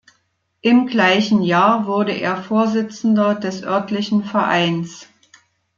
Im 0.61 0.87
gleichen 0.87 1.43
Jahr 1.43 1.85
wurde 1.85 2.13
er 2.13 2.35
Vorsitzender 2.43 3.35
des 3.35 3.61
örtlichen 3.63 4.23
Vereins. 4.23 5.05